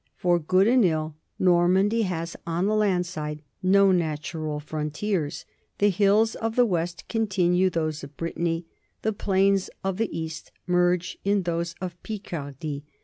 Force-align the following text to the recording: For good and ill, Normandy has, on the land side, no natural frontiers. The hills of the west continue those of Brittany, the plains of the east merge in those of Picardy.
For 0.17 0.39
good 0.39 0.65
and 0.67 0.83
ill, 0.83 1.15
Normandy 1.37 2.01
has, 2.01 2.35
on 2.47 2.65
the 2.65 2.73
land 2.73 3.05
side, 3.05 3.43
no 3.61 3.91
natural 3.91 4.59
frontiers. 4.59 5.45
The 5.77 5.91
hills 5.91 6.33
of 6.33 6.55
the 6.55 6.65
west 6.65 7.07
continue 7.07 7.69
those 7.69 8.03
of 8.03 8.17
Brittany, 8.17 8.65
the 9.03 9.13
plains 9.13 9.69
of 9.83 9.97
the 9.97 10.09
east 10.09 10.51
merge 10.65 11.19
in 11.23 11.43
those 11.43 11.75
of 11.81 12.01
Picardy. 12.01 12.83